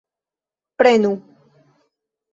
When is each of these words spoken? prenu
prenu 0.79 1.13